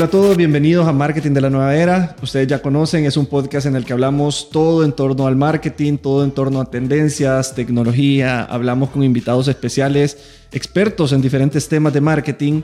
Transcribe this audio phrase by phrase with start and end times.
[0.00, 2.16] Hola a todos, bienvenidos a Marketing de la Nueva Era.
[2.22, 5.98] Ustedes ya conocen, es un podcast en el que hablamos todo en torno al marketing,
[5.98, 10.16] todo en torno a tendencias, tecnología, hablamos con invitados especiales,
[10.52, 12.62] expertos en diferentes temas de marketing.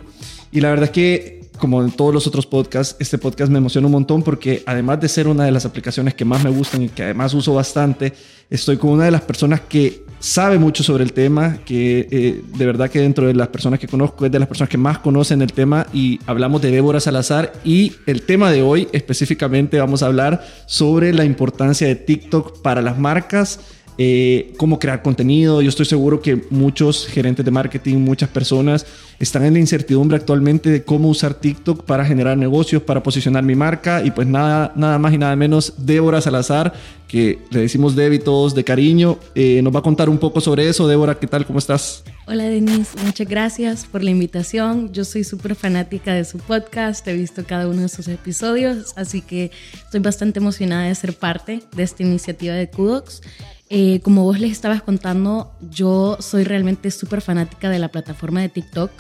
[0.50, 3.86] Y la verdad es que, como en todos los otros podcasts, este podcast me emociona
[3.86, 6.89] un montón porque además de ser una de las aplicaciones que más me gustan y
[6.89, 8.13] que además uso bastante,
[8.49, 12.66] estoy con una de las personas que sabe mucho sobre el tema, que eh, de
[12.66, 15.43] verdad que dentro de las personas que conozco es de las personas que más conocen
[15.43, 20.07] el tema y hablamos de Débora Salazar y el tema de hoy específicamente vamos a
[20.07, 23.61] hablar sobre la importancia de TikTok para las marcas
[23.99, 25.63] eh, cómo crear contenido.
[25.63, 28.86] Yo estoy seguro que muchos gerentes de marketing, muchas personas
[29.19, 33.55] están en la incertidumbre actualmente de cómo usar TikTok para generar negocios, para posicionar mi
[33.55, 34.05] marca.
[34.05, 36.75] Y pues nada, nada más y nada menos, Débora Salazar,
[37.09, 40.69] que le decimos Debbie todos de cariño, eh, nos va a contar un poco sobre
[40.69, 40.86] eso.
[40.86, 41.47] Débora, ¿qué tal?
[41.47, 42.03] ¿Cómo estás?
[42.27, 44.92] Hola Denise, muchas gracias por la invitación.
[44.92, 49.20] Yo soy súper fanática de su podcast, he visto cada uno de sus episodios, así
[49.22, 49.53] que
[49.84, 53.22] estoy bastante emocionada de ser parte de esta iniciativa de Kudox.
[53.69, 58.48] Eh, como vos les estabas contando, yo soy realmente súper fanática de la plataforma de
[58.48, 58.91] TikTok.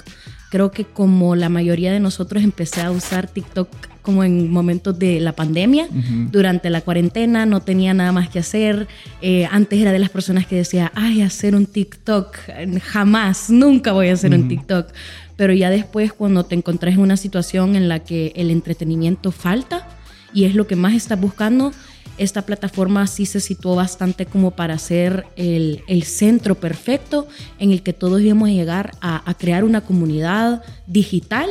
[0.50, 3.68] Creo que como la mayoría de nosotros empecé a usar TikTok
[4.02, 5.88] como en momentos de la pandemia,
[6.30, 8.86] durante la cuarentena, no tenía nada más que hacer.
[9.20, 12.36] Eh, antes era de las personas que decía, ay, hacer un TikTok,
[12.84, 14.92] jamás, nunca voy a hacer un TikTok.
[15.34, 19.88] Pero ya después cuando te encontrás en una situación en la que el entretenimiento falta
[20.32, 21.72] y es lo que más estás buscando,
[22.18, 27.26] esta plataforma sí se situó bastante como para ser el, centro perfecto
[27.58, 31.48] en el que todos íbamos a llegar a, crear una comunidad digital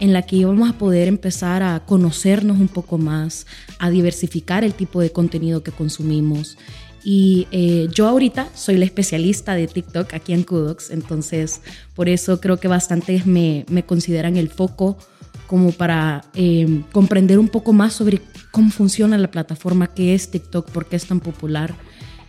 [0.00, 3.46] en la que íbamos a poder empezar a conocernos un poco más,
[3.78, 6.58] a diversificar el tipo de contenido que consumimos.
[7.02, 11.60] Y eh, yo ahorita soy la especialista de TikTok aquí en Kudox, entonces
[11.94, 14.98] por eso creo que bastantes me, me consideran el foco
[15.46, 18.20] como para eh, comprender un poco más sobre
[18.56, 21.74] cómo funciona la plataforma, qué es TikTok, por qué es tan popular.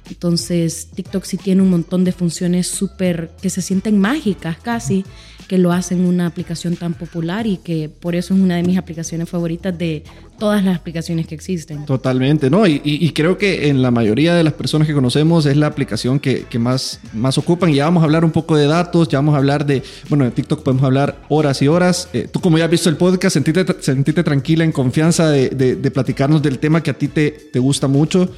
[0.09, 5.05] Entonces, TikTok sí tiene un montón de funciones súper que se sienten mágicas casi,
[5.47, 8.77] que lo hacen una aplicación tan popular y que por eso es una de mis
[8.77, 10.03] aplicaciones favoritas de
[10.37, 11.85] todas las aplicaciones que existen.
[11.85, 12.67] Totalmente, ¿no?
[12.67, 16.45] Y, creo que en la mayoría de las personas que conocemos es la aplicación que,
[16.59, 17.73] más, más ocupan.
[17.73, 20.31] Ya vamos a hablar un poco de datos, ya vamos a hablar de, bueno, de
[20.31, 22.09] TikTok podemos hablar horas y horas.
[22.13, 26.41] Eh, tú como ya has visto el podcast, sentite, tranquila, en confianza de, de, platicarnos
[26.43, 28.29] del tema que a ti te, te gusta mucho.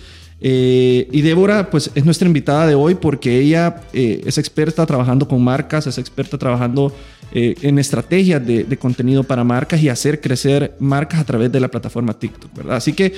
[0.41, 5.27] Eh, y Débora, pues es nuestra invitada de hoy porque ella eh, es experta trabajando
[5.27, 6.95] con marcas, es experta trabajando
[7.33, 11.67] eh, en estrategias de, contenido para marcas y hacer crecer marcas a través de la
[11.67, 12.77] plataforma TikTok, ¿verdad?
[12.77, 13.13] Así que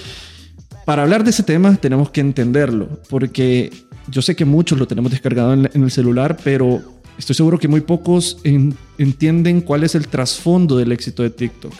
[0.85, 3.71] para hablar de ese tema tenemos que entenderlo porque
[4.09, 6.81] yo sé que muchos lo tenemos descargado en, el celular, pero
[7.19, 8.39] estoy seguro que muy pocos
[8.97, 11.73] entienden cuál es el trasfondo del éxito de TikTok.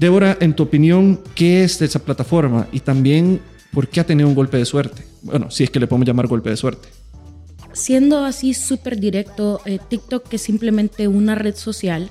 [0.00, 2.66] Débora, en tu opinión, ¿qué es esa plataforma?
[2.72, 3.40] Y también
[3.72, 5.04] ¿por qué ha tenido un golpe de suerte?
[5.22, 6.88] Bueno, si es que le podemos llamar golpe de suerte.
[7.72, 12.10] Siendo así súper directo, eh, TikTok es simplemente una red social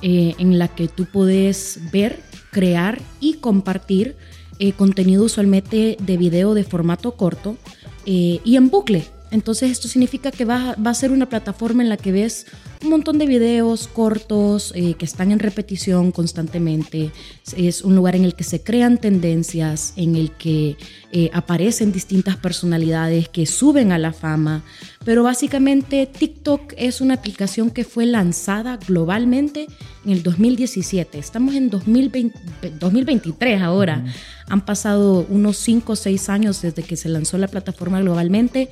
[0.00, 2.20] eh, en la que tú puedes ver,
[2.50, 4.16] crear y compartir
[4.58, 7.56] eh, contenido usualmente de video de formato corto
[8.04, 9.04] y en bucle.
[9.32, 12.46] Entonces esto significa que va, a ser una plataforma en la que ves
[12.84, 17.12] un montón de videos cortos eh, que están en repetición constantemente.
[17.56, 20.76] Es un lugar en el que se crean tendencias, en el que
[21.12, 24.64] eh, aparecen distintas personalidades que suben a la fama.
[25.02, 29.66] Pero básicamente TikTok es una aplicación que fue lanzada globalmente
[30.04, 31.18] en el 2017.
[31.18, 34.04] Estamos en 2023 ahora.
[34.48, 38.70] Han pasado unos 5 o 6 años desde que se lanzó la plataforma globalmente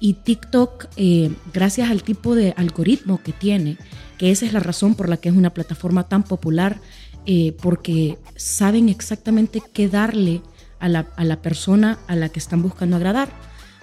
[0.00, 3.76] y TikTok, eh, gracias al tipo de algoritmo que tiene,
[4.18, 6.80] que esa es la razón por la que es una plataforma tan popular,
[7.26, 10.40] eh, porque saben exactamente qué darle
[10.78, 13.30] a la, a la persona a la que están buscando agradar.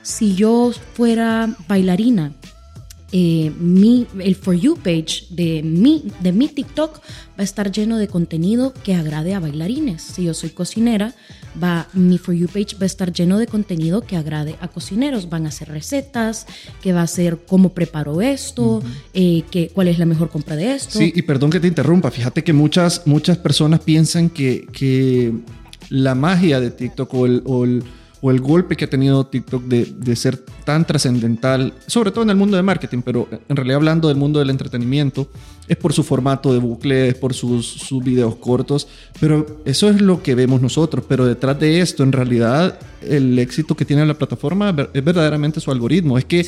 [0.02, 2.34] Si yo fuera bailarina
[3.14, 7.98] eh, mi, el For You page de mi, de mi TikTok va a estar lleno
[7.98, 10.02] de contenido que agrade a bailarines.
[10.02, 11.14] Si yo soy cocinera,
[11.62, 15.30] va, mi For You page va a estar lleno de contenido que agrade a cocineros.
[15.30, 16.46] Van a hacer recetas,
[16.82, 18.82] que va a ser cómo preparo esto,
[19.14, 21.00] eh, que, cuál es la mejor compra de esto.
[21.00, 22.12] Sí, y perdón que te interrumpa.
[22.12, 25.34] Fíjate que muchas, muchas personas piensan que, que
[25.90, 27.84] la magia de TikTok o el o el
[28.22, 32.58] golpe que ha tenido TikTok de, de ser tan trascendental, sobre todo en el mundo
[32.58, 35.30] de marketing, pero en realidad hablando del mundo del entretenimiento,
[35.68, 38.88] es por su formato de bucle, es por sus, sus videos cortos,
[39.20, 43.76] pero eso es lo que vemos nosotros, pero detrás de esto, en realidad, el éxito
[43.76, 46.46] que tiene la plataforma es verdaderamente su algoritmo, es que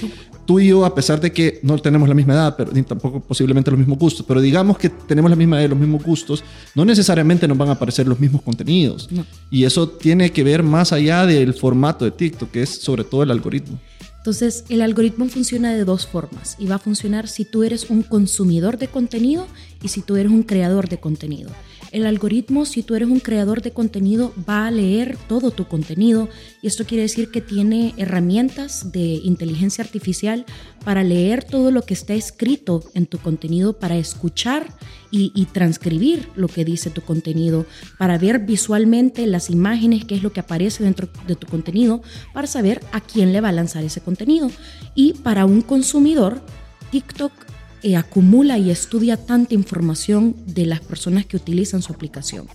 [0.49, 3.19] tú y yo, a pesar de que no tenemos la misma edad, pero ni tampoco
[3.19, 6.43] posiblemente los mismos gustos, pero digamos que tenemos la misma edad, los mismos gustos,
[6.73, 9.07] no necesariamente nos van a aparecer los mismos contenidos.
[9.51, 13.21] Y eso tiene que ver más allá del formato de TikTok, que es sobre todo
[13.21, 13.77] el algoritmo.
[14.17, 18.01] Entonces, el algoritmo funciona de dos formas y va a funcionar si tú eres un
[18.01, 19.45] consumidor de contenido
[19.83, 21.51] y si tú eres un creador de contenido.
[21.91, 26.29] El algoritmo, si tú eres un creador de contenido, va a leer todo tu contenido
[26.61, 30.45] y esto quiere decir que tiene herramientas de inteligencia artificial
[30.85, 34.67] para leer todo lo que está escrito en tu contenido, para escuchar
[35.11, 37.65] y, transcribir lo que dice tu contenido,
[37.97, 42.03] para ver visualmente las imágenes, qué es lo que aparece dentro de tu contenido,
[42.33, 44.51] para saber a quién le va a lanzar ese contenido.
[44.93, 46.41] Y para un consumidor,
[46.91, 47.48] TikTok
[47.97, 52.47] acumula y estudia tanta información de las personas que utilizan su aplicación.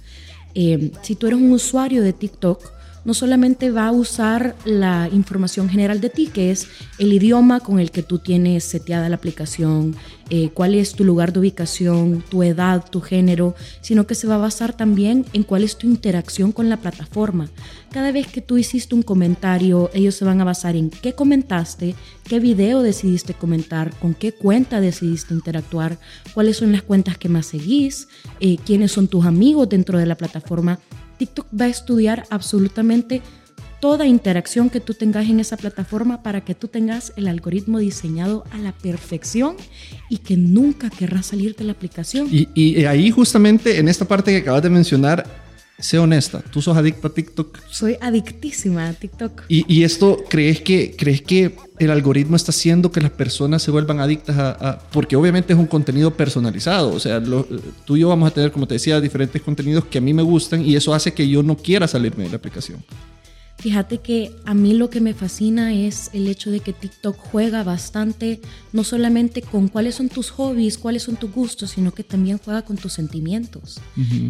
[0.54, 2.72] Eh, si tú eres un usuario de TikTok,
[3.04, 6.68] no solamente va a usar la información general de ti, que es
[6.98, 9.94] el idioma con el que tú tienes seteada la aplicación,
[10.30, 14.36] eh, cuál es tu lugar de ubicación, tu edad, tu género, sino que se va
[14.36, 17.50] a basar también en cuál es tu interacción con la plataforma.
[17.90, 21.94] Cada vez que tú hiciste un comentario, ellos se van a basar en qué comentaste,
[22.24, 25.98] qué video decidiste comentar, con qué cuenta decidiste interactuar,
[26.32, 28.08] cuáles son las cuentas que más seguís,
[28.40, 30.80] eh, quiénes son tus amigos dentro de la plataforma
[31.16, 33.22] TikTok va a estudiar absolutamente
[33.84, 38.44] toda interacción que tú tengas en esa plataforma para que tú tengas el algoritmo diseñado
[38.50, 39.56] a la perfección
[40.08, 42.26] y que nunca querrás salir de la aplicación.
[42.30, 45.26] Y, ahí justamente en esta parte que acabas de mencionar,
[45.78, 47.58] sé honesta, ¿tú sos adicto a TikTok?
[47.68, 49.42] Soy adictísima a TikTok.
[49.48, 54.00] ¿Y, esto crees que, crees que el algoritmo está haciendo que las personas se vuelvan
[54.00, 57.22] adictas a, porque obviamente es un contenido personalizado, o sea,
[57.84, 60.22] tú y yo vamos a tener, como te decía, diferentes contenidos que a mí me
[60.22, 62.82] gustan y eso hace que yo no quiera salirme de la aplicación.
[63.64, 67.62] Fíjate que a mí lo que me fascina es el hecho de que TikTok juega
[67.62, 68.42] bastante,
[68.74, 72.60] no solamente con cuáles son tus hobbies, cuáles son tus gustos, sino que también juega
[72.60, 73.80] con tus sentimientos.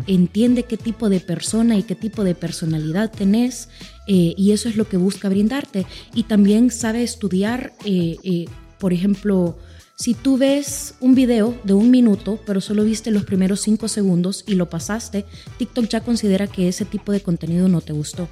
[0.07, 3.71] Entiende qué tipo de persona y qué tipo de personalidad tenés
[4.07, 5.85] eh, y eso es lo que busca brindarte.
[6.15, 8.45] Y también sabe estudiar, eh, eh,
[8.79, 9.59] por ejemplo,
[9.97, 14.45] si tú ves un video de un minuto, pero solo viste los primeros cinco segundos
[14.47, 15.25] y lo pasaste,
[15.59, 18.29] TikTok ya considera que ese tipo de contenido no te gustó.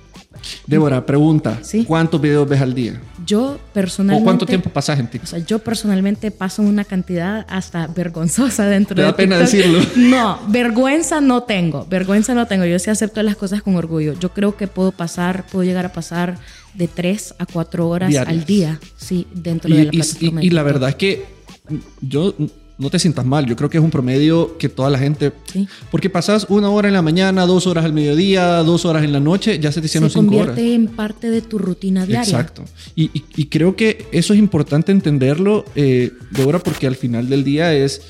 [0.67, 1.61] Débora, pregunta.
[1.87, 3.00] ¿Cuántos videos ves al día?
[3.26, 4.23] Yo personalmente...
[4.23, 5.29] ¿O cuánto tiempo pasas en TikTok?
[5.29, 9.81] O sea, yo personalmente paso una cantidad hasta vergonzosa dentro de ¿Te da pena decirlo?
[9.96, 11.87] No, vergüenza no tengo.
[11.88, 12.64] Vergüenza no tengo.
[12.64, 14.14] Yo sí acepto las cosas con orgullo.
[14.19, 16.38] Yo creo que puedo pasar, puedo llegar a pasar
[16.75, 20.43] de tres a cuatro horas al día, sí, dentro de la plataforma.
[20.43, 21.25] y la verdad es que
[22.00, 22.34] yo
[22.78, 25.32] no te sientas mal, yo creo que es un promedio que toda la gente...
[25.90, 29.20] Porque pasas una hora en la mañana, dos horas al mediodía, dos horas en la
[29.20, 30.54] noche, ya se te hicieron cinco horas.
[30.54, 32.22] Se convierte en parte de tu rutina diaria.
[32.22, 32.64] Exacto.
[32.94, 33.08] Y,
[33.46, 38.00] creo que eso es importante entenderlo, eh, Débora, porque al final del día es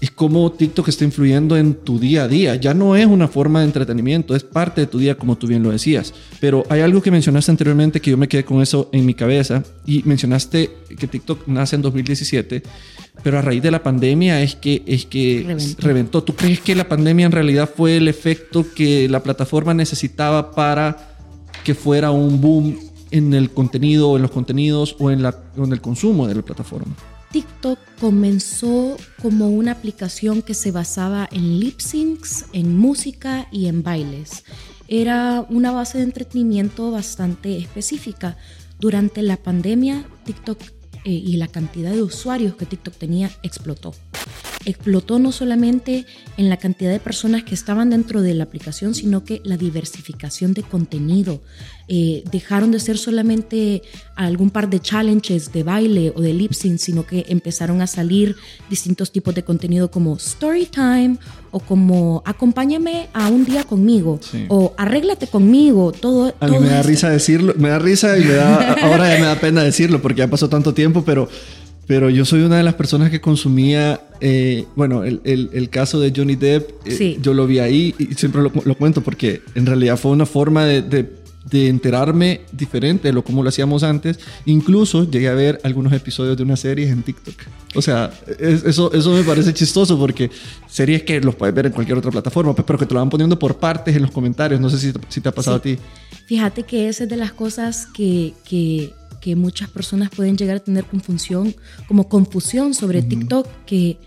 [0.00, 2.54] es como TikTok está influyendo en tu día a día.
[2.56, 5.62] Ya no es una forma de entretenimiento, es parte de tu día, como tú bien
[5.62, 6.14] lo decías.
[6.40, 9.62] Pero hay algo que mencionaste anteriormente que yo me quedé con eso en mi cabeza
[9.84, 12.62] y mencionaste que TikTok nace en 2017,
[13.22, 15.82] pero a raíz de la pandemia es que, es que reventó.
[15.82, 16.22] reventó.
[16.22, 20.96] ¿Tú crees que la pandemia en realidad fue el efecto que la plataforma necesitaba para
[21.62, 22.78] que fuera un boom
[23.10, 26.42] en el contenido, en los contenidos o en, la, o en el consumo de la
[26.42, 26.94] plataforma?
[27.32, 33.82] TikTok comenzó como una aplicación que se basaba en lip syncs, en música y en
[33.84, 34.44] bailes.
[34.88, 38.36] Era una base de entretenimiento bastante específica.
[38.80, 40.60] Durante la pandemia, TikTok
[41.04, 43.94] eh, y la cantidad de usuarios que TikTok tenía explotó.
[44.64, 49.24] Explotó no solamente en la cantidad de personas que estaban dentro de la aplicación, sino
[49.24, 51.40] que la diversificación de contenido.
[51.92, 53.82] Eh, dejaron de ser solamente
[54.14, 58.36] algún par de challenges de baile o de lip sync, sino que empezaron a salir
[58.68, 61.16] distintos tipos de contenido como story time
[61.50, 65.90] o como acompáñame a un día conmigo o arréglate conmigo.
[65.90, 69.20] Todo, a mí me da risa decirlo, me da risa y me da, ahora ya
[69.20, 71.28] me da pena decirlo porque ya pasó tanto tiempo, pero
[71.90, 76.12] pero yo soy una de las personas que consumía, eh, bueno, el, el, caso de
[76.14, 79.96] Johnny Depp, eh, yo lo vi ahí y siempre lo, lo, cuento porque en realidad
[79.96, 84.20] fue una forma de, de, enterarme diferente de lo como lo hacíamos antes.
[84.46, 87.34] Incluso llegué a ver algunos episodios de una serie en TikTok.
[87.74, 90.30] O sea, eso, eso me parece chistoso porque
[90.68, 93.36] series que los puedes ver en cualquier otra plataforma, pero que te lo van poniendo
[93.36, 94.60] por partes en los comentarios.
[94.60, 95.76] No sé si, si te ha pasado a ti.
[96.26, 100.60] Fíjate que esa es de las cosas que, que que muchas personas pueden llegar a
[100.60, 101.54] tener confusión,
[101.86, 103.98] como confusión sobre TikTok, que,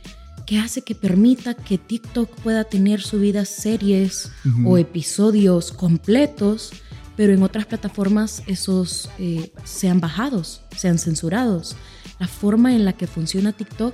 [0.46, 4.32] que hace que permita que TikTok pueda tener subidas series
[4.66, 6.72] o episodios completos,
[7.16, 11.76] pero en otras plataformas esos eh, sean bajados, sean censurados.
[12.20, 13.94] la forma en la que funciona TikTok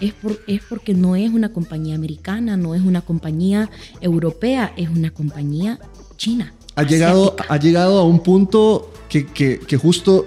[0.00, 3.68] es, por, es porque no es una compañía americana, no es una compañía
[4.00, 5.80] europea, es una compañía
[6.16, 6.54] china.
[6.76, 10.24] Ha llegado, ha llegado a un punto que, que, que justo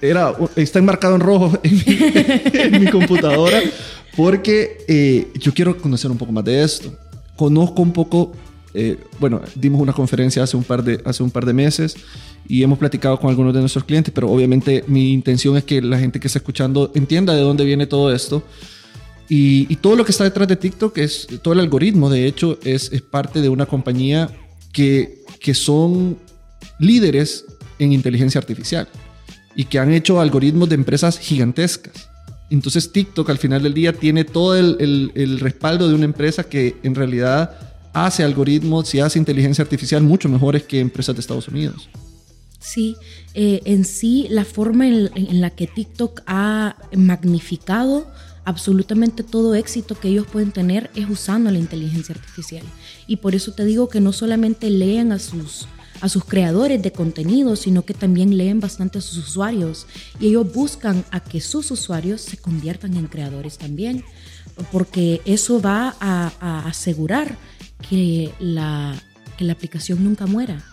[0.00, 3.60] era, está enmarcado en rojo en mi, computadora
[4.16, 6.92] porque eh, yo quiero conocer un poco más de esto.
[7.36, 8.32] Conozco un poco,
[8.74, 11.96] eh, bueno, dimos una conferencia hace un, par de, hace un par de meses
[12.48, 15.98] y hemos platicado con algunos de nuestros clientes, pero obviamente mi intención es que la
[15.98, 18.42] gente que está escuchando entienda de dónde viene todo esto.
[19.30, 22.90] Y, todo lo que está detrás de TikTok es, todo el algoritmo, de hecho, es,
[22.92, 24.30] es parte de una compañía
[24.72, 26.16] que, que son
[26.78, 27.44] líderes
[27.78, 28.88] en inteligencia artificial
[29.58, 32.08] y que han hecho algoritmos de empresas gigantescas.
[32.48, 36.76] Entonces TikTok al final del día tiene todo el, el, respaldo de una empresa que
[36.84, 37.58] en realidad
[37.92, 41.88] hace algoritmos y hace inteligencia artificial mucho mejores que empresas de Estados Unidos.
[42.60, 42.94] Sí,
[43.34, 48.06] eh, en sí la forma en, en, la que TikTok ha magnificado
[48.44, 52.64] absolutamente todo éxito que ellos pueden tener es usando la inteligencia artificial.
[53.08, 55.66] Y por eso te digo que no solamente leen a sus
[56.00, 59.86] a sus creadores de contenido, sino que también leen bastante a sus usuarios
[60.20, 64.04] y ellos buscan a que sus usuarios se conviertan en creadores también,
[64.72, 67.36] porque eso va a, asegurar
[67.88, 68.94] que la,
[69.50, 70.64] aplicación nunca muera.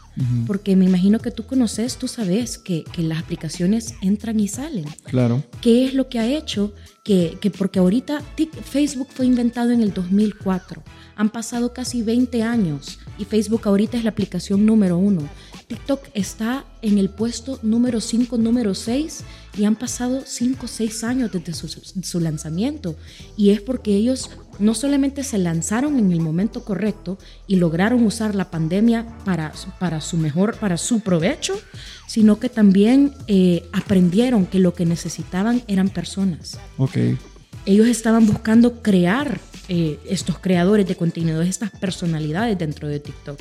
[0.47, 4.85] Porque me imagino que tú conoces, tú sabes que, que, las aplicaciones entran y salen.
[5.03, 5.43] Claro.
[5.61, 6.73] ¿Qué es lo que ha hecho?
[7.03, 8.21] Que, que porque ahorita
[8.63, 10.81] Facebook fue inventado en el 2004.
[11.17, 15.27] Han pasado casi 20 años y Facebook ahorita es la aplicación número uno.
[15.67, 19.23] TikTok está en el puesto número 5, número 6
[19.57, 22.95] y han pasado 5 o 6 años desde su, lanzamiento.
[23.37, 28.35] Y es porque ellos no solamente se lanzaron en el momento correcto y lograron usar
[28.35, 31.59] la pandemia para, para su mejor, para su provecho,
[32.07, 36.57] sino que también eh, aprendieron que lo que necesitaban eran personas.
[36.77, 37.17] Okay.
[37.65, 43.39] Ellos estaban buscando crear eh, estos creadores de contenido, estas personalidades dentro de TikTok.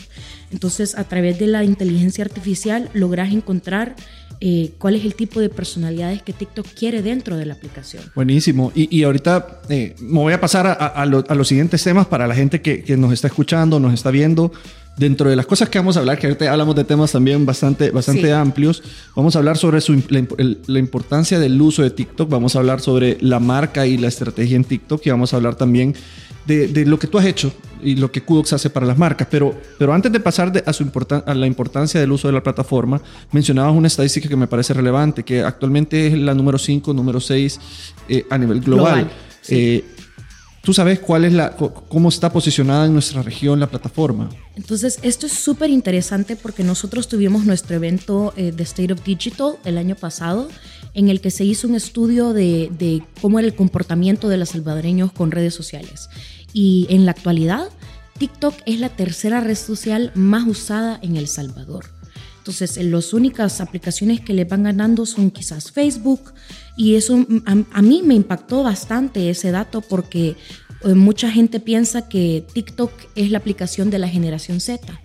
[0.50, 3.94] Entonces, a través de la inteligencia artificial logras encontrar
[4.40, 8.02] eh, cuál es el tipo de personalidades que TikTok quiere dentro de la aplicación.
[8.14, 8.72] Buenísimo.
[8.74, 12.96] Y, ahorita eh, me voy a pasar a, los siguientes temas para la gente que
[12.96, 14.52] nos está escuchando, nos está viendo
[14.96, 17.90] dentro de las cosas que vamos a hablar, que ahorita hablamos de temas también bastante,
[17.90, 18.82] bastante amplios,
[19.14, 20.00] vamos a hablar sobre su,
[20.66, 24.56] la, importancia del uso de TikTok, vamos a hablar sobre la marca y la estrategia
[24.56, 25.94] en TikTok y vamos a hablar también
[26.46, 27.52] de, de lo que tú has hecho
[27.84, 29.28] y lo que Kudox hace para las marcas.
[29.30, 30.90] Pero, pero antes de pasar a, su
[31.26, 35.22] a la importancia del uso de la plataforma, mencionabas una estadística que me parece relevante,
[35.22, 37.60] que actualmente es la número 5, número 6
[38.08, 39.10] eh, a nivel global.
[39.48, 39.84] Eh,
[40.64, 44.30] ¿Tú sabes cuál es la, cómo está posicionada en nuestra región la plataforma?
[44.56, 49.56] Entonces, esto es súper interesante porque nosotros tuvimos nuestro evento eh, de State of Digital
[49.66, 50.48] el año pasado,
[50.94, 54.50] en el que se hizo un estudio de, de cómo era el comportamiento de los
[54.50, 56.08] salvadoreños con redes sociales.
[56.54, 57.68] Y en la actualidad,
[58.16, 61.84] TikTok es la tercera red social más usada en El Salvador.
[62.44, 66.34] Entonces, las únicas aplicaciones que le van ganando son quizás Facebook,
[66.76, 70.36] y eso a, mí me impactó bastante ese dato porque eh,
[70.94, 75.00] mucha gente piensa que TikTok es la aplicación de la generación Z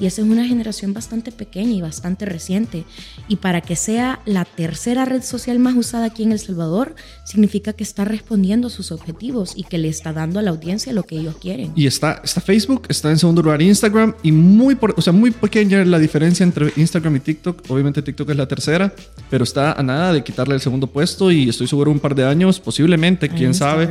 [0.00, 2.84] y esa es una generación bastante pequeña y bastante reciente
[3.28, 7.72] y para que sea la tercera red social más usada aquí en El Salvador significa
[7.72, 11.04] que está respondiendo a sus objetivos y que le está dando a la audiencia lo
[11.04, 11.72] que ellos quieren.
[11.76, 15.84] Y está, está Facebook, está en segundo lugar Instagram y muy, o sea, muy pequeña
[15.84, 17.62] la diferencia entre Instagram y TikTok.
[17.68, 18.92] Obviamente TikTok es la tercera,
[19.30, 22.24] pero está a nada de quitarle el segundo puesto y estoy seguro un par de
[22.24, 23.88] años, posiblemente, quién sabe,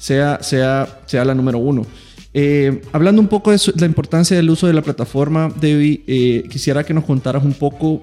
[0.00, 1.86] sea, sea sea, la número uno.
[2.32, 6.84] Eh, hablando un poco de la importancia del uso de la plataforma, Debbie, eh, quisiera
[6.84, 8.02] que nos contaras un poco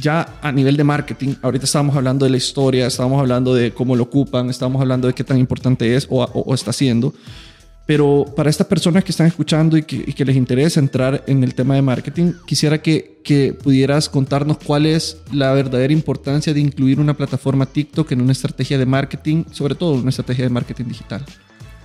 [0.00, 1.34] ya a nivel de marketing.
[1.42, 5.14] Ahorita estábamos hablando de la historia, estábamos hablando de cómo lo ocupan, estábamos hablando de
[5.14, 7.14] qué tan importante es o, está siendo.
[7.86, 11.74] Pero para estas personas que están escuchando y que, les interesa entrar en el tema
[11.74, 17.16] de marketing, quisiera que, que, pudieras contarnos cuál es la verdadera importancia de incluir una
[17.16, 21.24] plataforma TikTok en una estrategia de marketing, sobre todo una estrategia de marketing digital.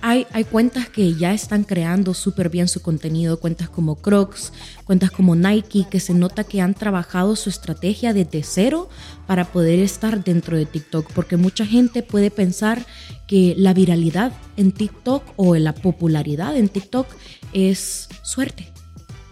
[0.02, 4.52] Hay, cuentas que ya están creando súper bien su contenido, cuentas como Crocs,
[4.84, 8.88] cuentas como Nike, que se nota que han trabajado su estrategia desde cero
[9.26, 12.86] para poder estar dentro de TikTok, porque mucha gente puede pensar
[13.26, 17.08] que la viralidad en TikTok o la popularidad en TikTok
[17.52, 18.72] es suerte,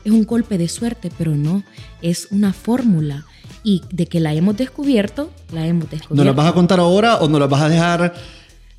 [0.05, 1.63] es un golpe de suerte, pero no,
[2.03, 3.27] es una fórmula
[3.63, 6.15] y de que la hemos descubierto, la hemos descubierto.
[6.15, 8.15] ¿Nos la vas a contar ahora o nos la vas a dejar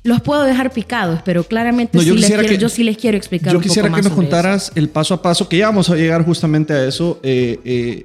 [0.06, 3.52] los puedo dejar picados, pero claramente sí les quiero, yo sí les quiero explicar.
[3.52, 6.72] Yo quisiera que nos contaras el paso a paso, que ya vamos a llegar justamente
[6.72, 7.20] a eso.
[7.22, 8.02] Eh, eh,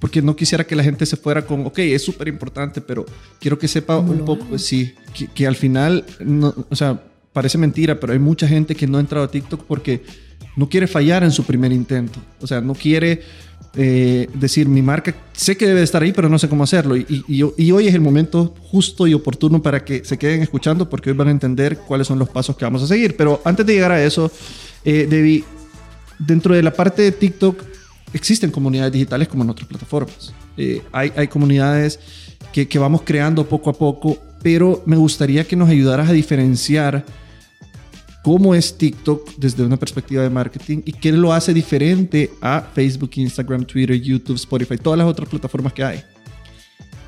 [0.00, 3.06] porque no quisiera que la gente se fuera con, ok, es súper importante, pero
[3.38, 7.00] quiero que sepa un poco, sí, que, que, al final, no, o sea,
[7.32, 10.02] parece mentira, pero hay mucha gente que no ha entrado a TikTok porque
[10.56, 13.22] no quiere fallar en su primer intento, o sea, no quiere
[13.74, 16.96] eh, decir, mi marca sé que debe estar ahí, pero no sé cómo hacerlo.
[16.96, 17.42] Y,
[17.72, 21.28] hoy es el momento justo y oportuno para que se queden escuchando porque hoy van
[21.28, 23.16] a entender cuáles son los pasos que vamos a seguir.
[23.16, 24.30] Pero antes de llegar a eso,
[24.84, 25.44] eh, Debbie,
[26.18, 27.62] dentro de la parte de TikTok
[28.12, 30.34] existen comunidades digitales como en otras plataformas.
[30.58, 31.98] Eh, hay, comunidades
[32.52, 37.06] que vamos creando poco a poco, pero me gustaría que nos ayudaras a diferenciar
[38.22, 43.10] cómo es TikTok desde una perspectiva de marketing y qué lo hace diferente a Facebook,
[43.16, 46.02] Instagram, Twitter, YouTube, Spotify, todas las otras plataformas que hay.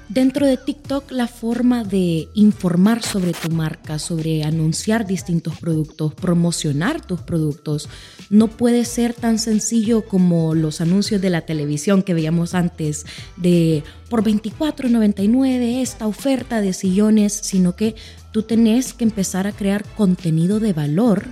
[0.09, 7.05] Dentro de TikTok, la forma de informar sobre tu marca, sobre anunciar distintos productos, promocionar
[7.05, 7.89] tus productos,
[8.29, 13.07] no puede ser tan sencillo como los anuncios de la televisión que veíamos antes
[13.39, 17.95] de por 24.99 esta oferta de sillones, sino que
[18.35, 21.27] tú tenés que empezar a crear contenido de valor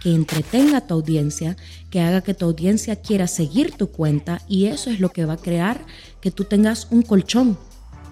[0.00, 1.56] que entretenga a tu audiencia,
[1.90, 5.32] que haga que tu audiencia quiera seguir tu cuenta y eso es lo que va
[5.32, 5.84] a crear
[6.20, 7.58] que tú tengas un colchón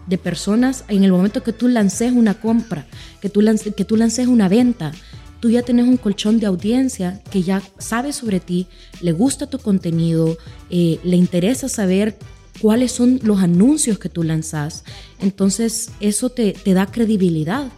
[0.09, 2.89] de personas en el momento que tú lances una compra,
[3.21, 4.91] que tú, lances, que tú lances una venta.
[5.39, 8.67] Tú ya tienes un colchón de audiencia que ya sabe sobre ti,
[9.03, 10.37] le gusta tu contenido,
[10.69, 12.19] eh, le interesa saber
[12.61, 14.83] cuáles son los anuncios que tú lanzas.
[15.21, 17.71] Entonces eso te da credibilidad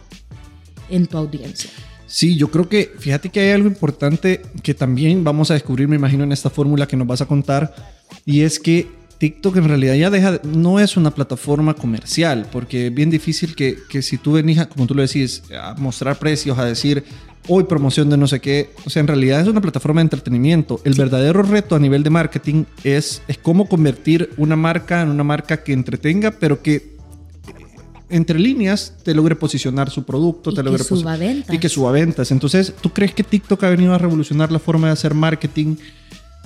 [0.89, 1.69] en tu audiencia.
[2.07, 5.95] Sí, yo creo que, fíjate que hay algo importante que también vamos a descubrir, me
[5.95, 7.75] imagino, en esta fórmula que nos vas a contar,
[8.25, 8.87] y es que
[9.17, 13.77] TikTok en realidad ya deja, no es una plataforma comercial, porque es bien difícil que,
[13.89, 17.03] que si tú venís, como tú lo decís, a mostrar precios, a decir
[17.47, 20.81] hoy promoción de no sé qué, o sea, en realidad es una plataforma de entretenimiento.
[20.83, 25.23] El verdadero reto a nivel de marketing es, es cómo convertir una marca en una
[25.23, 26.94] marca que entretenga, pero que
[28.15, 31.53] entre líneas te logre posicionar su producto, y te logre que suba ventas.
[31.53, 32.31] y que suba ventas.
[32.31, 35.75] Entonces, ¿tú crees que TikTok ha venido a revolucionar la forma de hacer marketing,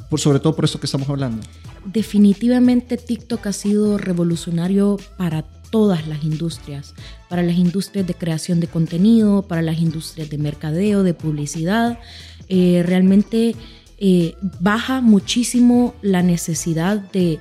[0.10, 1.44] por, sobre todo por eso que estamos hablando?
[1.86, 6.96] Definitivamente TikTok ha sido revolucionario para todas las industrias,
[7.30, 12.00] para las industrias de creación de contenido, para las industrias de mercadeo, de publicidad.
[12.48, 13.56] Eh, realmente
[14.00, 17.38] eh, baja muchísimo la necesidad de,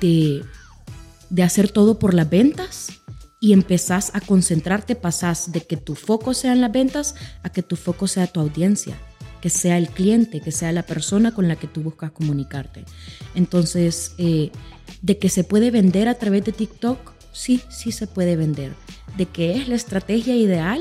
[0.00, 0.42] de,
[1.28, 3.00] de hacer todo por las ventas
[3.40, 7.62] y empezás a concentrarte, pasás de que tu foco sea en las ventas a que
[7.62, 8.94] tu foco sea tu audiencia,
[9.40, 12.84] que sea el cliente, que sea la persona con la que tú buscas comunicarte.
[13.34, 14.50] Entonces, eh,
[15.00, 18.74] de que se puede vender a través de TikTok, sí, sí se puede vender.
[19.16, 20.80] De que es la estrategia ideal,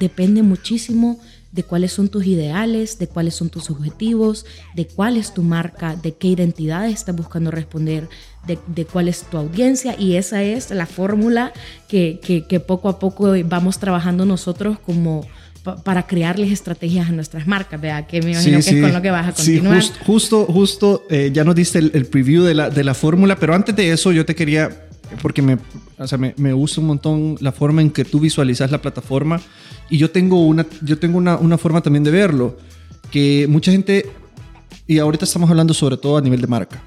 [0.00, 5.32] depende muchísimo de cuáles son tus ideales, de cuáles son tus objetivos, de cuál es
[5.32, 8.08] tu marca, de qué identidad estás buscando responder,
[8.46, 9.96] de, cuál es tu audiencia.
[9.98, 11.52] Y esa es la fórmula
[11.88, 15.26] que, que, poco a poco vamos trabajando nosotros como
[15.84, 19.10] para crearles estrategias a nuestras marcas, vea que me imagino que es con lo que
[19.10, 19.82] vas a continuar.
[19.82, 23.54] Sí, justo, justo, eh, ya nos diste el, preview de la, de la fórmula, pero
[23.54, 24.70] antes de eso yo te quería,
[25.20, 25.58] porque me,
[25.98, 29.40] o sea, me, me gusta un montón la forma en que tú visualizas la plataforma
[29.90, 32.56] y yo tengo una, yo tengo una, una forma también de verlo,
[33.10, 34.10] que mucha gente,
[34.86, 36.82] y ahorita estamos hablando sobre todo a nivel de marca,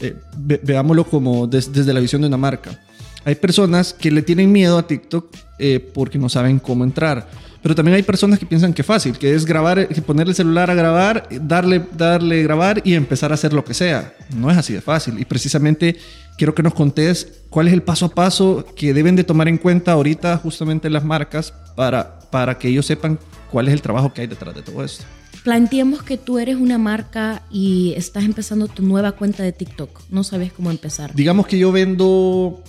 [0.00, 0.16] eh,
[0.62, 2.78] veámoslo como desde la visión de una marca.
[3.24, 7.28] Hay personas que le tienen miedo a TikTok eh, porque no saben cómo entrar.
[7.62, 10.74] Pero también hay personas que piensan que fácil, que es grabar, ponerle el celular a
[10.74, 14.14] grabar, darle, darle grabar y empezar a hacer lo que sea.
[14.34, 15.20] No es así de fácil.
[15.20, 15.96] Y precisamente
[16.38, 19.58] quiero que nos contés cuál es el paso a paso que deben de tomar en
[19.58, 23.18] cuenta ahorita justamente las marcas para, para que ellos sepan
[23.50, 25.04] cuál es el trabajo que hay detrás de todo esto.
[25.44, 30.02] Planteemos que tú eres una marca y estás empezando tu nueva cuenta de TikTok.
[30.10, 31.14] No sabes cómo empezar.
[31.14, 32.62] Digamos que yo vendo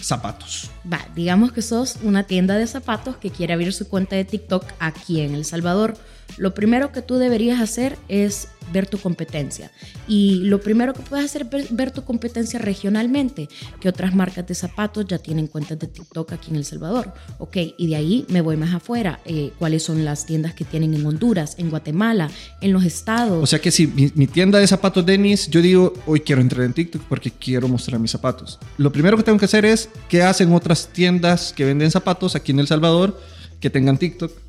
[0.00, 0.70] zapatos.
[0.90, 4.64] Va, digamos que sos una tienda de zapatos que quiere abrir su cuenta de TikTok
[4.78, 5.96] aquí en El Salvador
[6.36, 9.70] lo primero que tú deberías hacer es ver tu competencia.
[10.08, 13.48] Y lo primero que puedes hacer es ver, tu competencia regionalmente,
[13.80, 17.12] que otras marcas de zapatos ya tienen cuentas de TikTok aquí en El Salvador.
[17.38, 19.20] Ok, y de ahí me voy más afuera.
[19.24, 23.42] Eh, ¿Cuáles son las tiendas que tienen en Honduras, en Guatemala, en los estados?
[23.42, 26.72] O sea que si mi, tienda de zapatos Denis, yo digo, hoy quiero entrar en
[26.72, 28.58] TikTok porque quiero mostrar mis zapatos.
[28.78, 32.52] Lo primero que tengo que hacer es, ¿qué hacen otras tiendas que venden zapatos aquí
[32.52, 33.20] en El Salvador
[33.60, 34.43] que tengan TikTok?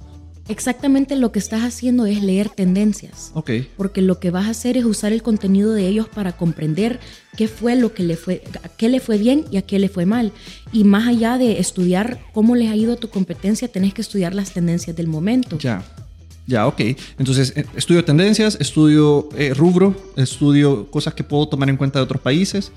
[0.48, 3.32] Exactamente lo que estás haciendo es leer tendencias.
[3.34, 3.52] Ok.
[3.78, 7.00] Porque lo que vas a hacer es usar el contenido de ellos para comprender
[7.36, 9.90] qué fue lo que le fue, a qué le fue bien y a qué le
[9.90, 10.32] fue mal.
[10.72, 14.36] Y más allá de estudiar cómo les ha ido a tu competencia, tenés que estudiar
[14.36, 15.58] las tendencias del momento.
[15.58, 15.84] Ya.
[16.48, 16.80] Ya, ok.
[17.18, 22.04] Entonces, eh, estudio tendencias, estudio eh, rubro, estudio cosas que puedo tomar en cuenta de
[22.04, 22.72] otros países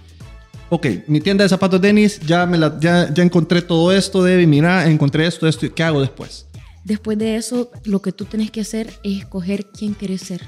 [0.70, 4.46] ok, mi tienda de zapatos tenis, ya, me la, ya, ya encontré todo esto, Debbie,
[4.46, 6.46] mira, encontré esto, esto, ¿qué hago después?
[6.88, 10.40] Después de eso, lo que tú tienes que hacer es escoger quién quieres ser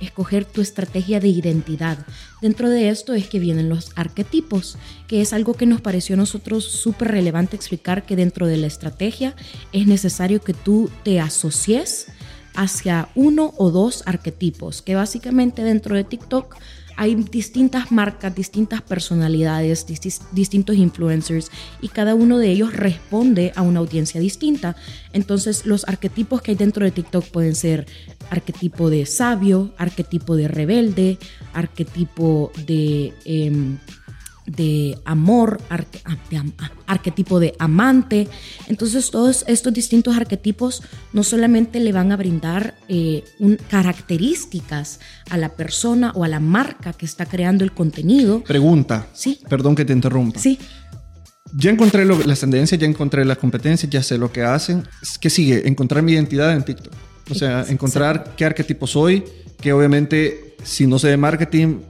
[0.00, 1.98] escoger tu estrategia de identidad.
[2.40, 6.18] Dentro de esto es que vienen los arquetipos, que es algo que nos pareció a
[6.18, 9.34] nosotros súper relevante explicar que dentro de la estrategia
[9.72, 12.06] es necesario que tú te asocies
[12.54, 16.56] hacia uno o dos arquetipos, que básicamente dentro de TikTok
[16.98, 19.86] hay distintas marcas, distintas personalidades,
[20.32, 24.74] distintos influencers y cada uno de ellos responde a una audiencia distinta.
[25.12, 27.86] Entonces los arquetipos que hay dentro de TikTok pueden ser
[28.30, 31.18] arquetipo de sabio, arquetipo de rebelde,
[31.52, 33.14] arquetipo de...
[33.24, 33.78] Em,
[34.48, 38.28] de amor, ah, ah, arquetipo de amante.
[38.66, 40.82] Entonces todos estos distintos arquetipos
[41.12, 43.24] no solamente le van a brindar eh,
[43.68, 48.42] características a la persona o a la marca que está creando el contenido.
[48.42, 49.06] Pregunta.
[49.12, 49.38] Sí.
[49.48, 50.40] Perdón que te interrumpa.
[50.40, 50.58] Sí.
[51.54, 54.86] Ya encontré las tendencias, ya encontré las competencias, ya sé lo que hacen.
[55.20, 55.66] ¿Qué sigue?
[55.66, 56.92] Encontrar mi identidad en TikTok.
[57.30, 59.24] O sea, encontrar qué arquetipo soy,
[59.60, 61.80] que obviamente si no sé de marketing,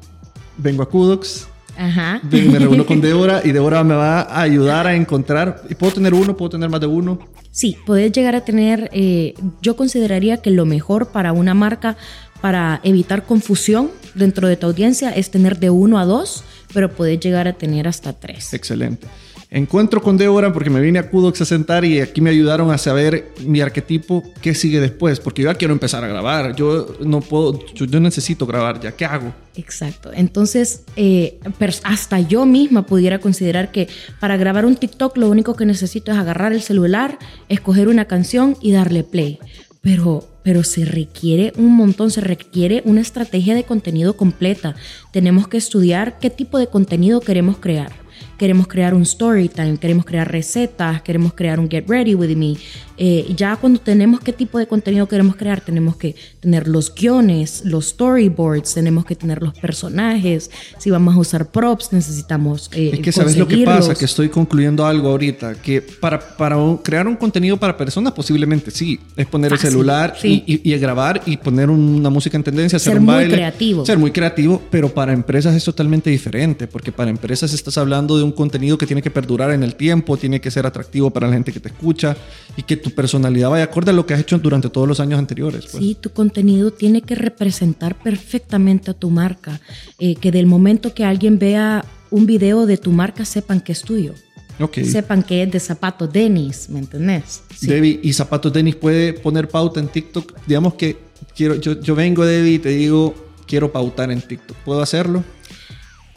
[0.56, 2.20] vengo a Kudox, Ajá.
[2.30, 5.62] Me reúno con Débora y Débora me va a ayudar a encontrar.
[5.70, 6.36] ¿Y puedo tener uno?
[6.36, 7.20] ¿Puedo tener más de uno?
[7.52, 8.90] Sí, puedes llegar a tener.
[8.92, 11.96] Eh, yo consideraría que lo mejor para una marca
[12.40, 17.18] para evitar confusión dentro de tu audiencia es tener de uno a dos, pero puedes
[17.20, 18.52] llegar a tener hasta tres.
[18.54, 19.06] Excelente.
[19.50, 22.76] Encuentro con Débora porque me vine a Kudox a sentar y aquí me ayudaron a
[22.76, 27.22] saber mi arquetipo, qué sigue después, porque yo ya quiero empezar a grabar, yo no
[27.22, 29.32] puedo, yo, necesito grabar ya, ¿qué hago?
[29.54, 31.40] Exacto, entonces eh,
[31.82, 33.88] hasta yo misma pudiera considerar que
[34.20, 38.54] para grabar un TikTok lo único que necesito es agarrar el celular, escoger una canción
[38.60, 39.38] y darle play,
[39.80, 44.74] pero pero se requiere un montón, se requiere una estrategia de contenido completa.
[45.12, 47.92] Tenemos que estudiar qué tipo de contenido queremos crear
[48.38, 52.56] queremos crear un story time, queremos crear recetas, queremos crear un get ready with me.
[53.00, 57.62] Eh, ya cuando tenemos qué tipo de contenido queremos crear, tenemos que tener los guiones,
[57.64, 60.50] los storyboards, tenemos que tener los personajes.
[60.78, 62.70] Si vamos a usar props, necesitamos.
[62.72, 66.56] Eh, es que sabes lo que pasa, que estoy concluyendo algo ahorita, que para, para
[66.82, 71.36] crear un contenido para personas, posiblemente sí, es poner el celular y, y, grabar y
[71.36, 73.86] poner una música en tendencia, hacer ser un muy creativo.
[73.86, 78.24] Ser muy creativo, pero para empresas es totalmente diferente, porque para empresas estás hablando de
[78.24, 81.34] un contenido que tiene que perdurar en el tiempo, tiene que ser atractivo para la
[81.34, 82.16] gente que te escucha
[82.56, 85.18] y que tu personalidad vaya acorde a lo que has hecho durante todos los años
[85.18, 85.66] anteriores.
[85.70, 85.82] Pues.
[85.82, 89.60] Sí, tu contenido tiene que representar perfectamente a tu marca,
[89.98, 93.82] eh, que del momento que alguien vea un video de tu marca sepan que es
[93.82, 94.14] tuyo.
[94.60, 94.84] Okay.
[94.84, 97.42] Sepan que es de zapatos Denis, ¿me entendés?
[97.60, 100.34] Debbie, ¿y zapatos Denis puede poner pauta en TikTok?
[100.46, 100.96] Digamos que
[101.36, 103.14] quiero, yo, yo vengo, Debbie, y te digo,
[103.46, 104.56] quiero pautar en TikTok.
[104.58, 105.22] ¿Puedo hacerlo?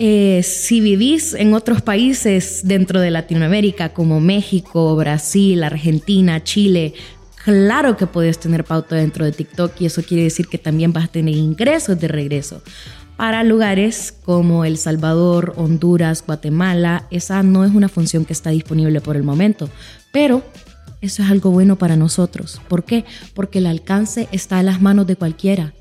[0.03, 6.95] Eh, si vivís en otros países dentro de Latinoamérica como México, Brasil, Argentina, Chile,
[7.45, 11.03] claro que puedes tener pauta dentro de TikTok y eso quiere decir que también vas
[11.03, 12.63] a tener ingresos de regreso.
[13.15, 19.01] Para lugares como El Salvador, Honduras, Guatemala, esa no es una función que está disponible
[19.01, 19.69] por el momento,
[20.11, 20.43] pero
[21.01, 22.59] eso es algo bueno para nosotros.
[22.67, 23.05] ¿Por qué?
[23.35, 25.75] Porque el alcance está a las manos de cualquiera.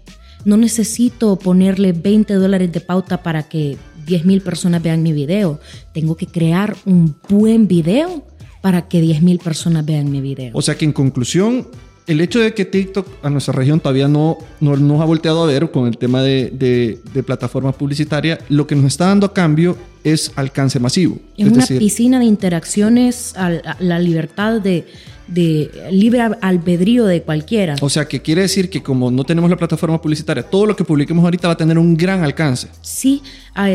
[0.45, 3.79] No necesito ponerle 20 dólares de pauta para que
[4.11, 5.61] 10.000 personas vean mi video.
[5.93, 8.25] Tengo que crear un buen video
[8.61, 10.51] para que 10.000 personas vean mi video.
[10.55, 11.67] O sea que en conclusión,
[12.07, 15.47] el hecho de que TikTok a nuestra región todavía no, no nos ha volteado a
[15.47, 19.77] ver con el tema de, de, plataforma publicitaria, lo que nos está dando a cambio
[20.03, 21.19] es alcance masivo.
[21.37, 24.87] Es, una piscina de interacciones, a la libertad de,
[25.31, 27.77] de libre albedrío de cualquiera.
[27.81, 30.85] O sea, que quiere decir que como no tenemos la plataforma publicitaria, todo lo que
[30.85, 32.69] publiquemos ahorita va a tener un gran alcance.
[32.83, 33.23] Sí,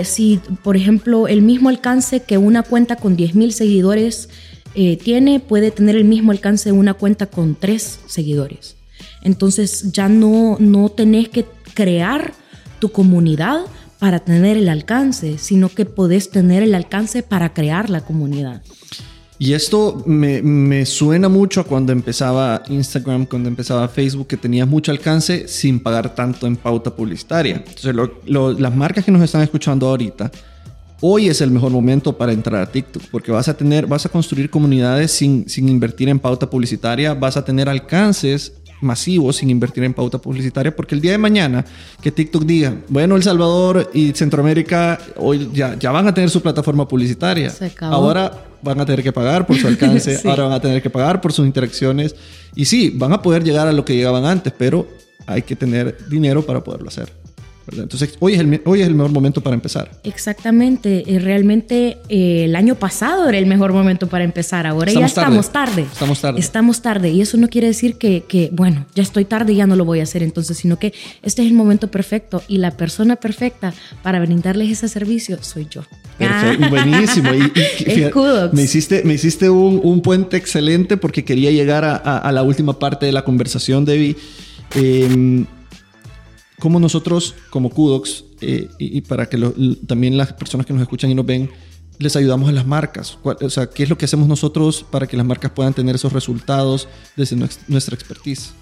[0.03, 4.29] si por ejemplo el mismo alcance que una cuenta con 10.000 seguidores
[4.75, 8.75] eh, tiene, puede tener el mismo alcance de una cuenta con 3 seguidores.
[9.21, 12.33] Entonces ya no, no tenés que crear
[12.79, 13.61] tu comunidad
[13.99, 18.61] para tener el alcance, sino que podés tener el alcance para crear la comunidad.
[19.45, 24.91] Y esto me, suena mucho a cuando empezaba Instagram, cuando empezaba Facebook, que tenías mucho
[24.91, 27.57] alcance sin pagar tanto en pauta publicitaria.
[27.57, 30.31] Entonces, las marcas que nos están escuchando ahorita,
[30.99, 34.09] hoy es el mejor momento para entrar a TikTok, porque vas a tener, vas a
[34.09, 39.83] construir comunidades sin, sin invertir en pauta publicitaria, vas a tener alcances masivo sin invertir
[39.83, 41.65] en pauta publicitaria, porque el día de mañana
[42.01, 46.41] que TikTok diga, bueno, El Salvador y Centroamérica hoy ya, ya van a tener su
[46.41, 47.51] plataforma publicitaria.
[47.81, 51.21] Ahora van a tener que pagar por su alcance, ahora van a tener que pagar
[51.21, 52.15] por sus interacciones.
[52.55, 54.87] Y sí, van a poder llegar a lo que llegaban antes, pero
[55.27, 57.24] hay que tener dinero para poderlo hacer.
[57.71, 59.91] Entonces, hoy es, el, hoy es el mejor momento para empezar.
[60.03, 61.03] Exactamente.
[61.19, 64.67] Realmente eh, el año pasado era el mejor momento para empezar.
[64.67, 65.81] Ahora ya estamos tarde.
[65.91, 66.39] Estamos tarde.
[66.39, 67.09] Estamos tarde.
[67.09, 69.85] Y eso no quiere decir que, que, bueno, ya estoy tarde y ya no lo
[69.85, 73.73] voy a hacer entonces, sino que este es el momento perfecto y la persona perfecta
[74.03, 75.81] para brindarles ese servicio soy yo.
[76.17, 76.69] Perfecto.
[76.69, 77.33] Buenísimo.
[77.33, 77.51] Y,
[78.53, 82.77] me hiciste, me hiciste un, un, puente excelente porque quería llegar a, a, la última
[82.77, 84.15] parte de la conversación, Debbie.
[84.75, 85.45] Eh,
[86.59, 89.37] cómo nosotros como Kudox, eh, y, para que
[89.87, 91.49] también las personas que nos escuchan y nos ven,
[91.97, 93.17] les ayudamos a las marcas.
[93.23, 96.11] O sea, ¿qué es lo que hacemos nosotros para que las marcas puedan tener esos
[96.11, 98.53] resultados desde nuestra expertise?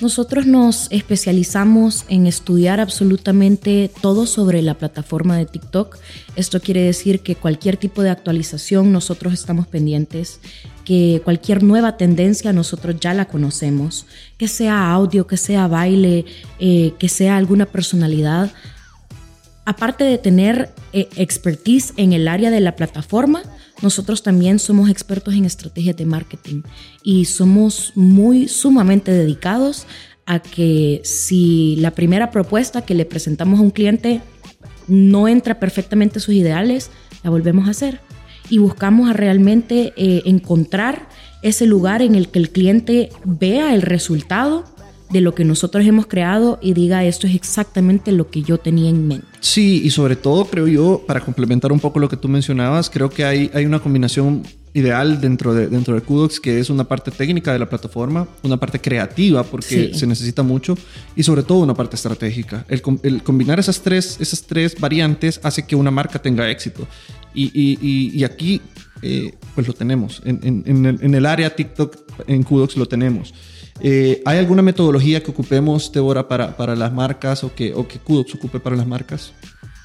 [0.00, 5.96] Nosotros nos especializamos en estudiar absolutamente todo sobre la plataforma de TikTok.
[6.36, 10.40] Esto quiere decir que cualquier tipo de actualización nosotros estamos pendientes,
[10.84, 14.04] que cualquier nueva tendencia nosotros ya la conocemos,
[14.36, 16.26] que sea audio, que sea baile,
[16.58, 18.52] eh, que sea alguna personalidad.
[19.64, 23.42] Aparte de tener eh, expertise en el área de la plataforma,
[23.82, 26.62] nosotros también somos expertos en estrategias de marketing
[27.02, 29.86] y somos muy sumamente dedicados
[30.24, 34.22] a que si la primera propuesta que le presentamos a un cliente
[34.88, 36.90] no entra perfectamente a sus ideales,
[37.22, 38.00] la volvemos a hacer.
[38.48, 41.08] Y buscamos realmente eh, encontrar
[41.42, 44.64] ese lugar en el que el cliente vea el resultado
[45.10, 48.90] de lo que nosotros hemos creado y diga esto es exactamente lo que yo tenía
[48.90, 49.26] en mente.
[49.40, 53.10] Sí, y sobre todo creo yo, para complementar un poco lo que tú mencionabas, creo
[53.10, 54.42] que hay, hay una combinación
[54.76, 58.58] ideal dentro de, dentro de Kudox, que es una parte técnica de la plataforma, una
[58.58, 60.76] parte creativa, porque se necesita mucho,
[61.16, 62.66] y sobre todo una parte estratégica.
[62.68, 66.86] El, combinar esas tres, esas tres variantes hace que una marca tenga éxito.
[67.32, 68.60] Y, y, y aquí,
[69.00, 70.20] eh, pues lo tenemos.
[70.26, 73.32] En, en, el, en, el, área TikTok, en Kudox lo tenemos.
[73.80, 77.98] Eh, ¿Hay alguna metodología que ocupemos, Débora, para, para las marcas o que, o que
[77.98, 79.32] Kudox ocupe para las marcas?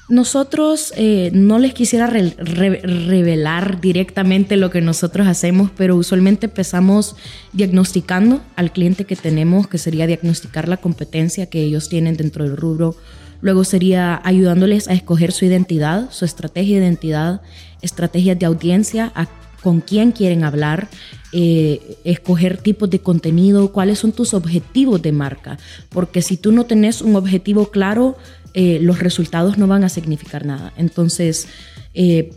[0.08, 7.16] Nosotros eh, no les quisiera revelar directamente lo que nosotros hacemos, pero usualmente empezamos
[7.52, 12.56] diagnosticando al cliente que tenemos, que sería diagnosticar la competencia que ellos tienen dentro del
[12.56, 12.96] rubro.
[13.40, 17.40] Luego sería ayudándoles a escoger su identidad, su estrategia de identidad,
[17.80, 19.28] estrategias de audiencia, a
[19.62, 20.88] con quién quieren hablar,
[21.32, 25.58] eh, escoger tipos de contenido, cuáles son tus objetivos de marca.
[25.88, 28.16] Porque si tú no tenés un objetivo claro,
[28.54, 30.72] eh, los resultados no van a significar nada.
[30.76, 31.46] Entonces,
[31.94, 32.32] eh,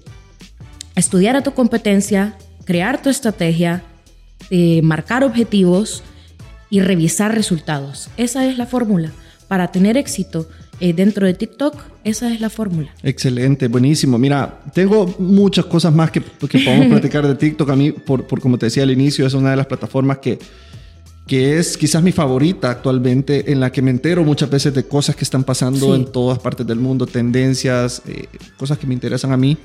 [0.95, 3.83] estudiar a tu competencia, crear tu estrategia,
[4.83, 6.03] marcar objetivos
[6.69, 8.09] y revisar resultados.
[8.15, 9.11] Esa es la fórmula.
[9.47, 10.47] Para tener éxito,
[10.79, 12.89] eh, dentro de TikTok, esa es la fórmula.
[13.03, 14.17] Excelente, buenísimo.
[14.17, 17.69] Mira, tengo muchas cosas más que, que podemos platicar de TikTok.
[17.69, 20.38] A mí, por, por, como te decía al inicio, es una de las plataformas que,
[21.27, 25.15] que es quizás mi favorita actualmente, en la que me entero muchas veces de cosas
[25.15, 29.38] que están pasando en todas partes del mundo, tendencias, eh, cosas que me interesan a
[29.38, 29.57] mí.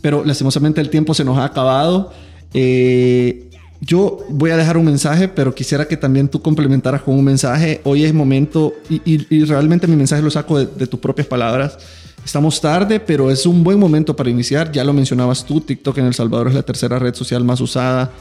[0.00, 2.12] Pero lastimosamente el tiempo se nos ha acabado.
[2.54, 3.49] Eh,
[3.80, 7.80] yo voy a dejar un mensaje, pero quisiera que también tú complementaras con un mensaje.
[7.84, 11.78] Hoy es momento, y, realmente mi mensaje lo saco de, tus propias palabras.
[12.24, 14.70] Estamos tarde, pero es un buen momento para iniciar.
[14.70, 18.12] Ya lo mencionabas tú, TikTok en El Salvador es la tercera red social más usada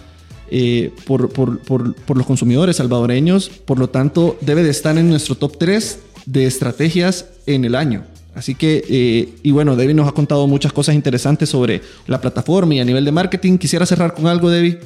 [0.50, 1.30] eh, por,
[2.16, 3.50] los consumidores salvadoreños.
[3.50, 8.06] Por lo tanto, debe de estar en nuestro top 3 de estrategias en el año.
[8.34, 12.76] Así que, eh, y bueno, Debbie nos ha contado muchas cosas interesantes sobre la plataforma
[12.76, 13.58] y a nivel de marketing.
[13.58, 14.80] Quisiera cerrar con algo, Debbie.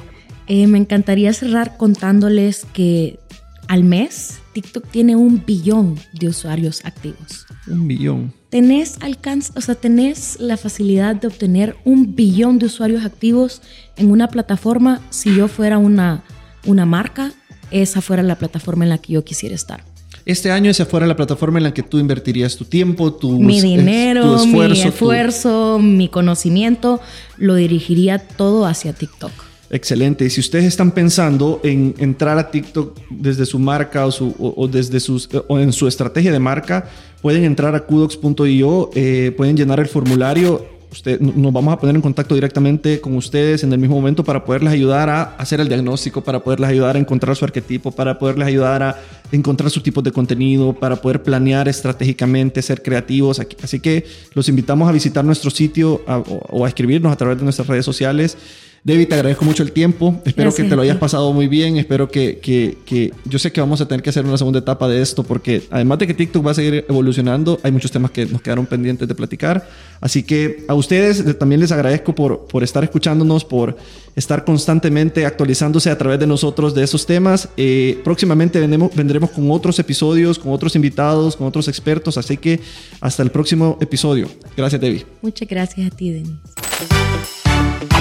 [0.47, 3.19] Eh, me encantaría cerrar contándoles que
[3.67, 7.45] al mes TikTok tiene un billón de usuarios activos.
[7.67, 8.33] Un billón.
[8.49, 13.61] Tenés alcance, o sea, tenés la facilidad de obtener un billón de usuarios activos
[13.97, 15.01] en una plataforma.
[15.09, 16.23] Si yo fuera una,
[16.65, 17.31] una marca,
[17.71, 19.83] esa fuera la plataforma en la que yo quisiera estar.
[20.25, 23.59] Este año esa fuera la plataforma en la que tú invertirías tu tiempo, tu, mi
[23.59, 27.01] dinero, mi esfuerzo, mi conocimiento,
[27.37, 29.52] lo dirigiría todo hacia TikTok.
[29.73, 30.23] Excelente.
[30.23, 35.27] Y si ustedes están pensando en entrar a TikTok desde su marca o, desde sus,
[35.47, 36.87] o en su estrategia de marca,
[37.23, 40.63] pueden entrar a kudox.io, eh, pueden llenar el formulario.
[40.91, 44.45] Usted, nos vamos a poner en contacto directamente con ustedes en el mismo momento para
[44.45, 48.47] poderles ayudar a hacer el diagnóstico, para poderles ayudar a encontrar su arquetipo, para poderles
[48.47, 48.99] ayudar a
[49.31, 53.41] encontrar sus tipos de contenido, para poder planear estratégicamente, ser creativos.
[53.63, 54.05] Así que
[54.35, 58.37] los invitamos a visitar nuestro sitio o a escribirnos a través de nuestras redes sociales
[58.85, 60.21] David, te agradezco mucho el tiempo.
[60.25, 61.77] Espero que te lo hayas pasado muy bien.
[61.77, 64.89] Espero que, que, que, yo sé que vamos a tener que hacer una segunda etapa
[64.89, 68.25] de esto porque además de que TikTok va a seguir evolucionando, hay muchos temas que
[68.25, 69.65] nos quedaron pendientes de platicar.
[70.01, 73.77] Así que a ustedes también les agradezco por, por estar escuchándonos, por
[74.17, 77.47] estar constantemente actualizándose a través de nosotros de esos temas.
[77.55, 82.17] Eh, próximamente vendremos, vendremos con otros episodios, con otros invitados, con otros expertos.
[82.17, 82.59] Así que
[82.99, 84.27] hasta el próximo episodio.
[84.57, 85.03] Gracias, David.
[85.21, 87.42] Muchas gracias a ti, Denis.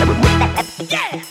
[0.02, 1.22] Yeah!